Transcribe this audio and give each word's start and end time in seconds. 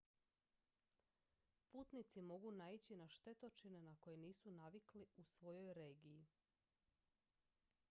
putnici 1.69 2.21
mogu 2.21 2.51
naići 2.51 2.95
na 2.95 3.07
štetočine 3.09 3.81
na 3.81 3.95
koje 3.99 4.17
nisu 4.17 4.51
navikli 4.51 5.05
u 5.17 5.23
svojoj 5.23 5.73
regiji 5.73 6.25